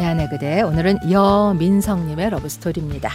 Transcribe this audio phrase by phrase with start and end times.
[0.00, 3.10] 내 안의 그대 오늘은 여민성님의 러브스토리입니다.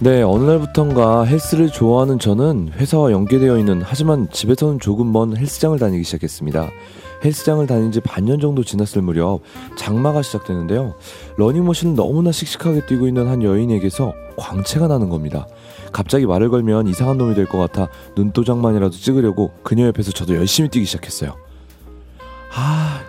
[0.00, 6.04] 네, 어느 날부턴가 헬스를 좋아하는 저는 회사와 연계되어 있는 하지만 집에서는 조금 먼 헬스장을 다니기
[6.04, 6.68] 시작했습니다.
[7.24, 9.40] 헬스장을 다닌 지 반년 정도 지났을 무렵
[9.78, 10.96] 장마가 시작되는데요.
[11.38, 15.46] 러닝머신을 너무나 씩씩하게 뛰고 있는 한 여인에게서 광채가 나는 겁니다.
[15.90, 20.84] 갑자기 말을 걸면 이상한 놈이 될 것 같아 눈도장만이라도 찍으려고 그녀 옆에서 저도 열심히 뛰기
[20.84, 21.34] 시작했어요.
[22.54, 23.00] 아,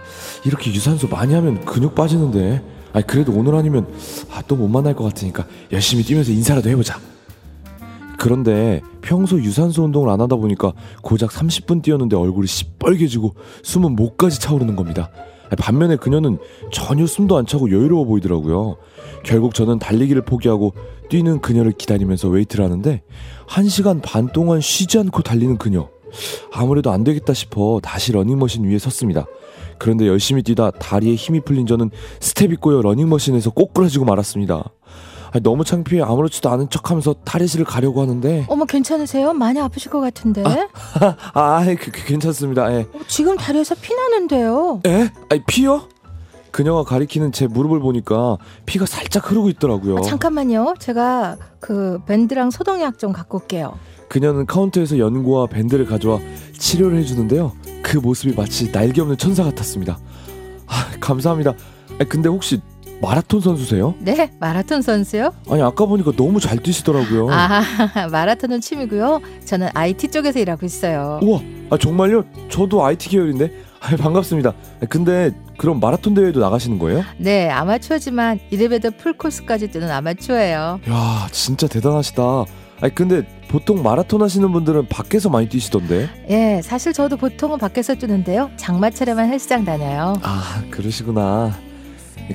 [0.45, 2.76] 이렇게 유산소 많이 하면 근육 빠지는데.
[2.97, 3.87] 아, 그래도 오늘 아니면
[4.31, 6.99] 아, 또 못 만날 것 같으니까 열심히 뛰면서 인사라도 해보자.
[8.17, 14.75] 그런데 평소 유산소 운동을 안 하다 보니까 고작 30분 뛰었는데 얼굴이 시뻘개지고 숨은 목까지 차오르는
[14.75, 15.11] 겁니다.
[15.59, 16.39] 반면에 그녀는
[16.73, 18.77] 전혀 숨도 안 차고 여유로워 보이더라고요.
[19.23, 20.73] 결국 저는 달리기를 포기하고
[21.09, 23.03] 뛰는 그녀를 기다리면서 웨이트를 하는데
[23.47, 25.87] 1시간 반 동안 쉬지 않고 달리는 그녀.
[26.51, 29.27] 아무래도 안 되겠다 싶어 다시 러닝머신 위에 섰습니다.
[29.77, 34.63] 그런데 열심히 뛰다 다리에 힘이 풀린 저는 스텝이 꼬여 러닝머신에서 꼬꾸라지고 말았습니다.
[35.31, 39.33] 아니, 너무 창피해 아무렇지도 않은 척하면서 탈의실을 가려고 하는데 어머 괜찮으세요?
[39.33, 40.43] 많이 아프실 것 같은데.
[40.45, 42.71] 아, 아 그, 그, 괜찮습니다.
[42.73, 42.81] 예.
[42.81, 44.81] 어, 지금 다리에서 피 나는데요.
[44.85, 45.09] 에?
[45.29, 45.87] 아니 피요?
[46.57, 49.97] 그녀가 가리키는 제 무릎을 보니까 피가 살짝 흐르고 있더라고요.
[49.97, 50.73] 아, 잠깐만요.
[50.79, 53.77] 제가 그 밴드랑 소독약 좀 갖고 올게요.
[54.09, 56.17] 그녀는 카운터에서 연고와 밴드를 가져와
[56.57, 57.51] 치료를 해주는데요.
[57.83, 59.99] 그 모습이 마치 날개 없는 천사 같았습니다.
[60.65, 61.51] 아, 감사합니다.
[61.99, 62.59] 아, 근데 혹시
[63.03, 63.93] 마라톤 선수세요?
[63.99, 65.35] 네, 마라톤 선수요?
[65.51, 67.27] 아니 아까 보니까 너무 잘 뛰시더라고요.
[67.29, 67.61] 아,
[68.11, 69.21] 마라톤은 취미고요.
[69.45, 71.19] 저는 IT 쪽에서 일하고 있어요.
[71.21, 72.23] 우와, 아 정말요?
[72.49, 73.67] 저도 IT 계열인데.
[73.79, 74.53] 아, 반갑습니다.
[74.89, 77.03] 근데 그럼 마라톤 대회도 나가시는 거예요?
[77.17, 80.79] 네, 아마추어지만 이래봬도 풀코스까지 뛰는 아마추어예요.
[80.89, 82.45] 야, 진짜 대단하시다.
[82.79, 86.09] 아니 근데 보통 마라톤 하시는 분들은 밖에서 많이 뛰시던데.
[86.29, 88.51] 예, 사실 저도 보통은 밖에서 뛰는데요.
[88.57, 90.13] 장마철에만 헬스장 다녀요.
[90.21, 91.57] 아, 그러시구나.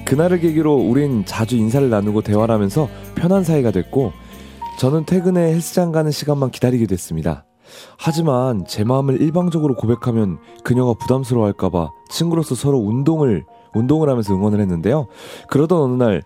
[0.04, 4.12] 그날을 계기로 우린 자주 인사를 나누고 대화를 하면서 편한 사이가 됐고
[4.78, 7.44] 저는 퇴근에 헬스장 가는 시간만 기다리게 됐습니다.
[7.98, 13.44] 하지만 제 마음을 일방적으로 고백하면 그녀가 부담스러워할까봐 친구로서 서로 운동을
[13.74, 15.06] 운동을 하면서 응원을 했는데요.
[15.48, 16.22] 그러던 어느 날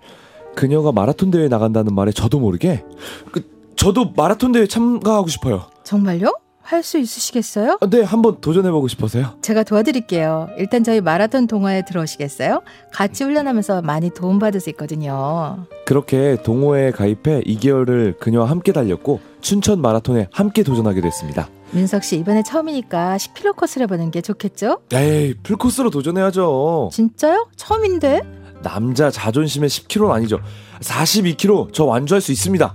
[0.54, 2.84] 그녀가 마라톤 대회에 나간다는 말에 저도 모르게
[3.30, 5.62] 그, 저도 마라톤 대회 참가하고 싶어요.
[5.84, 6.32] 정말요?
[6.66, 7.78] 할 수 있으시겠어요?
[7.80, 9.38] 아, 네, 한번 도전해보고 싶어서요.
[9.42, 10.48] 제가 도와드릴게요.
[10.58, 12.62] 일단 저희 마라톤 동호회에 들어오시겠어요?
[12.92, 15.66] 같이 훈련하면서 많이 도움받을 수 있거든요.
[15.86, 21.48] 그렇게 동호회에 가입해 2개월을 그녀와 함께 달렸고 춘천 마라톤에 함께 도전하게 됐습니다.
[21.70, 24.80] 민석 씨 이번에 처음이니까 10km 코스를 해보는 게 좋겠죠?
[24.92, 26.90] 에이, 풀코스로 도전해야죠.
[26.92, 27.48] 진짜요?
[27.56, 28.22] 처음인데?
[28.62, 30.40] 남자 자존심의 10km는 아니죠.
[30.80, 32.74] 42km 저 완주할 수 있습니다.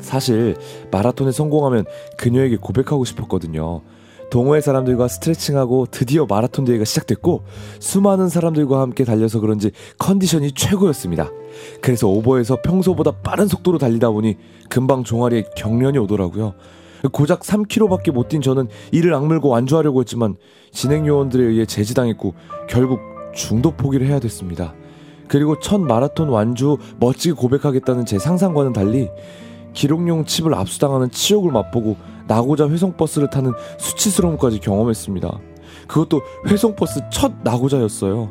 [0.00, 0.56] 사실
[0.90, 1.84] 마라톤에 성공하면
[2.16, 3.82] 그녀에게 고백하고 싶었거든요.
[4.30, 7.44] 동호회 사람들과 스트레칭하고 드디어 마라톤 대회가 시작됐고
[7.80, 11.30] 수많은 사람들과 함께 달려서 그런지 컨디션이 최고였습니다.
[11.80, 14.36] 그래서 오버에서 평소보다 빠른 속도로 달리다 보니
[14.68, 16.54] 금방 종아리에 경련이 오더라고요.
[17.12, 20.36] 고작 3km밖에 못 뛴 저는 이를 악물고 완주하려고 했지만
[20.72, 22.34] 진행 요원들에 의해 제지당했고
[22.68, 23.00] 결국
[23.34, 24.74] 중도 포기를 해야 됐습니다.
[25.28, 29.08] 그리고 첫 마라톤 완주 멋지게 고백하겠다는 제 상상과는 달리
[29.78, 31.96] 기록용 칩을 압수당하는 치욕을 맛보고
[32.26, 35.38] 나고자 회송버스를 타는 수치스러움까지 경험했습니다.
[35.86, 38.28] 그것도 회송버스 첫 나고자였어요.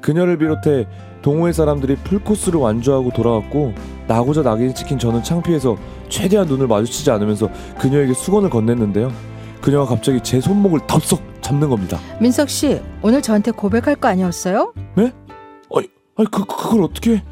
[0.00, 0.86] 그녀를 비롯해
[1.22, 3.74] 동호회 사람들이 풀코스를 완주하고 돌아왔고
[4.06, 5.76] 나고자 낙인이 찍힌 저는 창피해서
[6.08, 9.10] 최대한 눈을 마주치지 않으면서 그녀에게 수건을 건넸는데요.
[9.60, 11.98] 그녀가 갑자기 제 손목을 덥석 잡는 겁니다.
[12.20, 14.72] 민석 씨, 오늘 저한테 고백할 거 아니었어요?
[14.94, 15.12] 네?
[15.74, 17.24] 아니, 아니 그 그걸 어떻게?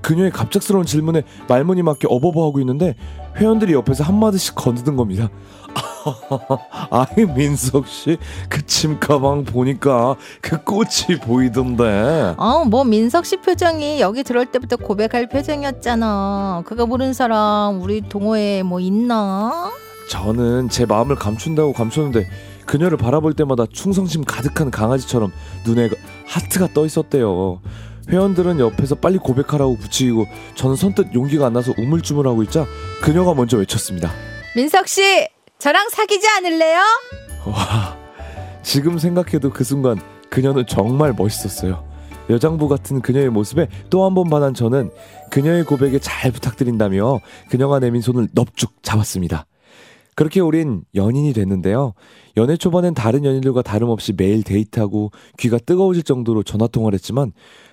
[0.00, 2.94] 그녀의 갑작스러운 질문에 말문이 막혀 어버버하고 있는데
[3.36, 5.28] 회원들이 옆에서 한마디씩 거드는 겁니다.
[6.90, 12.34] 아이 민석 씨 그 침 가방 보니까 그 꽃이 보이던데.
[12.36, 16.62] 어, 뭐 민석 씨 표정이 여기 들어올 때부터 고백할 표정이었잖아.
[16.66, 19.70] 그거 모르는 사람 우리 동호회에 뭐 있나?
[20.10, 22.26] 저는 제 마음을 감춘다고 감췄는데
[22.66, 25.32] 그녀를 바라볼 때마다 충성심 가득한 강아지처럼
[25.64, 25.88] 눈에
[26.26, 27.60] 하트가 떠 있었대요.
[28.08, 32.66] 회원들은 옆에서 빨리 고백하라고 부추기고 저는 선뜻 용기가 안 나서 우물쭈물하고 있자
[33.02, 34.10] 그녀가 먼저 외쳤습니다.
[34.54, 35.02] 민석 씨,
[35.58, 36.80] 저랑 사귀지 않을래요?
[37.46, 37.96] 와,
[38.62, 41.84] 지금 생각해도 그 순간 그녀는 정말 멋있었어요.
[42.30, 44.90] 여장부 같은 그녀의 모습에 또 한 번 반한 저는
[45.30, 47.20] 그녀의 고백에 잘 부탁드린다며
[47.50, 49.46] 그녀가 내민 손을 넙죽 잡았습니다.
[50.14, 51.94] 그렇게 우린 연인이 됐는데요.
[52.36, 57.32] 연애 초반엔 다른 연인들과 다름없이 매일 데이트하고 귀가 뜨거워질 정도로 전화통화를 했지만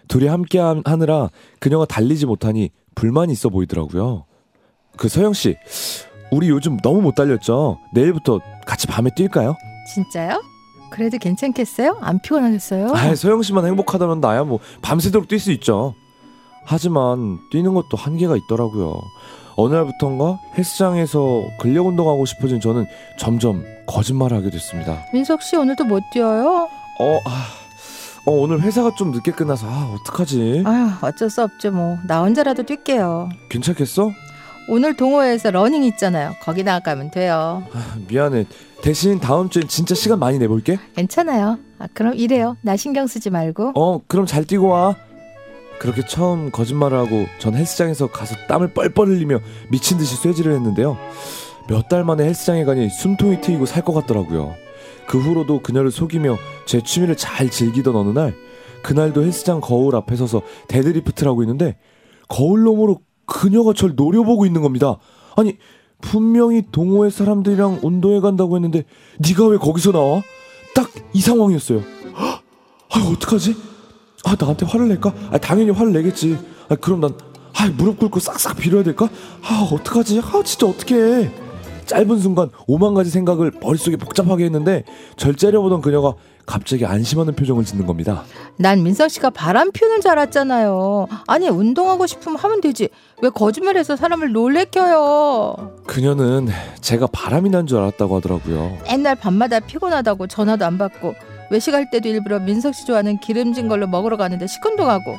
[0.10, 1.30] 둘이 함께 하느라
[1.60, 4.26] 그녀가 달리지 못하니 불만이 있어 보이더라고요.
[4.98, 5.56] 그 서영 씨,
[6.32, 7.80] 우리 요즘 너무 못 달렸죠?
[7.94, 9.56] 내일부터 같이 밤에 뛸까요?
[9.94, 10.44] 진짜요?
[10.92, 12.00] 그래도 괜찮겠어요?
[12.02, 12.92] 안 피곤하겠어요?
[12.94, 15.94] 아, 서영 씨만 행복하다면 나야 뭐 밤새도록 뛸 수 있죠.
[16.66, 19.00] 하지만 뛰는 것도 한계가 있더라고요.
[19.56, 22.86] 어느 날부턴가 헬스장에서 근력 운동하고 싶어진 저는
[23.18, 25.06] 점점 거짓말을 하게 됐습니다.
[25.14, 26.68] 민석 씨 오늘도 못 뛰어요?
[27.00, 27.48] 어, 아,
[28.30, 30.62] 어 오늘 회사가 좀 늦게 끝나서 아 어떡하지?
[30.64, 31.98] 아휴 어쩔 수 없죠 뭐.
[32.08, 33.30] 나 혼자라도 뛸게요.
[33.50, 34.12] 괜찮겠어?
[34.68, 36.36] 오늘 동호회에서 러닝 있잖아요.
[36.44, 37.64] 거기 나가면 돼요.
[37.74, 38.46] 아, 미안해.
[38.84, 40.78] 대신 다음 주엔 진짜 시간 많이 내볼게.
[40.96, 41.58] 괜찮아요.
[41.80, 42.56] 아, 그럼 일해요.
[42.62, 43.72] 나 신경 쓰지 말고.
[43.76, 44.96] 어, 그럼 잘 뛰고 와.
[45.80, 49.40] 그렇게 처음 거짓말을 하고 전 헬스장에서 가서 땀을 뻘뻘 흘리며
[49.72, 50.98] 미친 듯이 쇠질을 했는데요.
[51.68, 54.54] 몇 달 만에 헬스장에 가니 숨통이 트이고 살 것 같더라고요.
[55.10, 58.36] 그 후로도 그녀를 속이며 제 취미를 잘 즐기던 어느 날
[58.84, 61.78] 그날도 헬스장 거울 앞에 서서 데드리프트를 하고 있는데
[62.28, 64.98] 거울 너머로 그녀가 절 노려보고 있는 겁니다.
[65.36, 65.58] 아니
[66.00, 68.84] 분명히 동호회 사람들이랑 운동회 간다고 했는데
[69.18, 70.22] 네가 왜 거기서 나와?
[70.76, 71.82] 딱 이 상황이었어요.
[72.16, 72.42] 아
[73.12, 73.56] 어떡하지?
[74.26, 75.12] 아 나한테 화를 낼까?
[75.32, 76.38] 아 당연히 화를 내겠지.
[76.70, 77.18] 아 그럼 난
[77.56, 79.10] 아, 무릎 꿇고 싹싹 빌어야 될까?
[79.42, 80.20] 아 어떡하지?
[80.24, 81.49] 아 진짜 어떡해.
[81.90, 84.84] 짧은 순간 오만 가지 생각을 머릿속에 복잡하게 했는데
[85.18, 86.14] 절 째려보던 그녀가
[86.46, 88.24] 갑자기 안심하는 표정을 짓는 겁니다.
[88.58, 91.08] 난 민석 씨가 바람 피우는 줄 알았잖아요.
[91.28, 92.90] 아니 운동하고 싶으면 하면 되지.
[93.24, 95.74] 왜 거짓말해서 사람을 놀래켜요?
[95.88, 96.48] 그녀는
[96.82, 98.78] 제가 바람이 난 줄 알았다고 하더라고요.
[98.88, 101.14] 맨날 밤마다 피곤하다고 전화도 안 받고
[101.52, 105.18] 외식할 때도 일부러 민석 씨 좋아하는 기름진 걸로 먹으러 가는데 시큰둥하고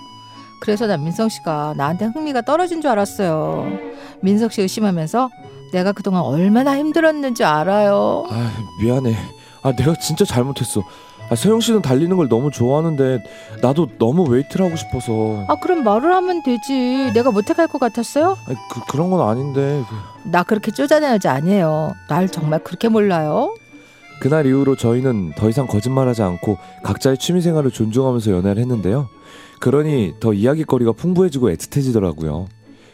[0.63, 3.90] 그래서 난 민석 씨가 나한테 흥미가 떨어진 줄 알았어요.
[4.23, 5.31] 민석 씨 의심하면서
[5.73, 8.27] 내가 그동안 얼마나 힘들었는지 알아요.
[8.29, 8.53] 아
[8.83, 9.15] 미안해.
[9.63, 10.83] 아 내가 진짜 잘못했어.
[11.31, 13.23] 아, 서영 씨는 달리는 걸 너무 좋아하는데
[13.63, 15.45] 나도 너무 웨이트를 하고 싶어서.
[15.47, 17.13] 아 그럼 말을 하면 되지.
[17.15, 18.37] 내가 못해갈 것 같았어요?
[18.49, 19.85] 아, 그 그런 건 아닌데.
[19.89, 20.29] 그...
[20.29, 21.93] 나 그렇게 쪼잔한 여자 아니에요.
[22.09, 23.55] 날 정말 그렇게 몰라요?
[24.21, 29.09] 그날 이후로 저희는 더 이상 거짓말하지 않고 각자의 취미 생활을 존중하면서 연애를 했는데요.
[29.61, 32.47] 그러니 더 이야기거리가 풍부해지고 애틋해지더라고요.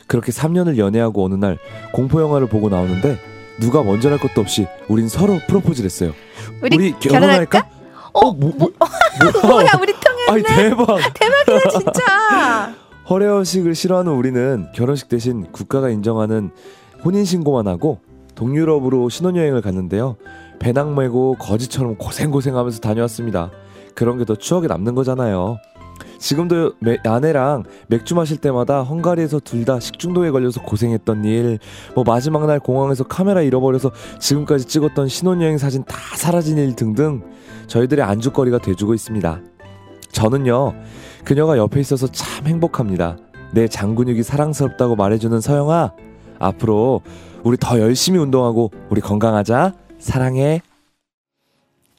[0.06, 1.58] 그렇게 3년을 연애하고 어느 날
[1.92, 3.18] 공포 영화를 보고 나오는데
[3.60, 6.12] 누가 먼저랄 것도 없이 우린 서로 프로포즈를 했어요.
[6.62, 7.60] 우리, 우리 결혼할까?
[7.60, 7.70] 결혼할까?
[8.12, 8.88] 어, 뭐, 뭐, 뭐,
[9.50, 10.30] 뭐 야, 우리 통했네.
[10.30, 10.86] 아니 대박.
[11.14, 12.74] 대박이다 진짜.
[13.08, 16.50] 허례허식을 싫어하는 우리는 결혼식 대신 국가가 인정하는
[17.04, 18.00] 혼인 신고만 하고
[18.34, 20.16] 동유럽으로 신혼여행을 갔는데요.
[20.58, 23.50] 배낭 메고 거지처럼 고생고생하면서 다녀왔습니다.
[23.94, 25.58] 그런 게 더 추억에 남는 거잖아요.
[26.18, 31.58] 지금도 매, 아내랑 맥주 마실 때마다 헝가리에서 둘 다 식중독에 걸려서 고생했던 일,
[31.94, 33.90] 뭐 마지막 날 공항에서 카메라 잃어버려서
[34.20, 37.22] 지금까지 찍었던 신혼여행 사진 다 사라진 일 등등
[37.66, 39.40] 저희들의 안주거리가 돼주고 있습니다.
[40.12, 40.74] 저는요,
[41.24, 43.16] 그녀가 옆에 있어서 참 행복합니다.
[43.52, 45.92] 내 장근육이 사랑스럽다고 말해주는 서영아,
[46.38, 47.00] 앞으로
[47.42, 49.72] 우리 더 열심히 운동하고 우리 건강하자.
[49.98, 50.60] 사랑해.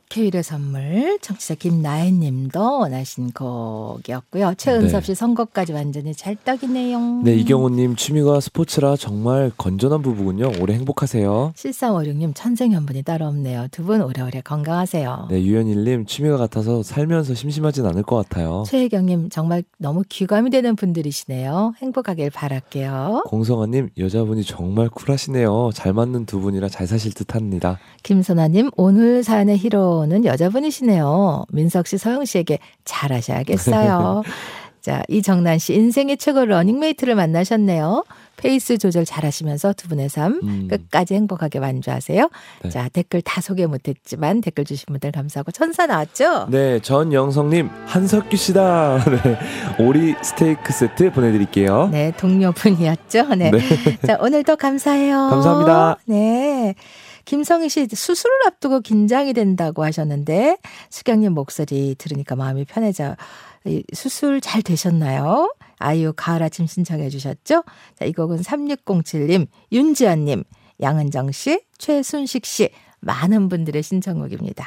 [0.09, 4.53] 케일의 선물 청취자 김나혜님도 원하신 곡이었고요.
[4.57, 5.15] 최은섭 씨 네.
[5.15, 7.21] 선곡까지 완전히 찰떡이네요.
[7.23, 10.51] 네 이경호 님 취미가 스포츠라 정말 건전한 부부군요.
[10.61, 11.51] 오래 행복하세요.
[11.55, 13.67] 7356 님 천생연분이 따로 없네요.
[13.71, 15.27] 두 분 오래오래 건강하세요.
[15.29, 18.63] 네 유현일 님 취미가 같아서 살면서 심심하진 않을 것 같아요.
[18.67, 21.73] 최혜경 님 정말 너무 귀감이 되는 분들이시네요.
[21.81, 23.23] 행복하길 바랄게요.
[23.27, 25.71] 공성아 님 여자분이 정말 쿨하시네요.
[25.73, 27.79] 잘 맞는 두 분이라 잘 사실 듯합니다.
[28.03, 31.45] 김선아 님 오늘 사연의 히어로는 여자분이시네요.
[31.49, 34.23] 민석 씨, 서영 씨에게 잘하셔야겠어요.
[34.81, 38.03] 자, 이정란 씨 인생의 최고 러닝메이트를 만나셨네요.
[38.37, 40.67] 페이스 조절 잘하시면서 두 분의 삶 음.
[40.69, 42.29] 끝까지 행복하게 완주하세요.
[42.63, 42.69] 네.
[42.69, 46.47] 자 댓글 다 소개 못했지만 댓글 주신 분들 감사하고 천사 나왔죠?
[46.49, 49.03] 네, 전영성님 한석규 씨다.
[49.03, 51.89] 네, 오리 스테이크 세트 보내드릴게요.
[51.91, 53.35] 네, 동료분이었죠.
[53.35, 53.51] 네.
[53.51, 53.59] 네.
[54.05, 55.29] 자 오늘도 감사해요.
[55.31, 55.97] 감사합니다.
[56.05, 56.75] 네.
[57.27, 60.57] 김성희 씨 수술을 앞두고 긴장이 된다고 하셨는데
[60.89, 63.17] 수경님 목소리 들으니까 마음이 편해져.
[63.93, 65.53] 수술 잘 되셨나요?
[65.77, 67.63] 아이유 가을 아침 신청해 주셨죠?
[67.95, 70.45] 자, 이 곡은 3607님, 윤지연님,
[70.81, 72.69] 양은정 씨, 최순식 씨,
[73.01, 74.65] 많은 분들의 신청곡입니다.